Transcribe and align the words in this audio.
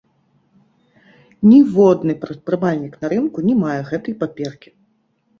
Ніводны 1.49 2.15
прадпрымальнік 2.23 2.93
на 3.03 3.07
рынку 3.13 3.43
не 3.49 3.53
мае 3.63 3.77
гэтай 3.91 4.17
паперкі. 4.23 4.73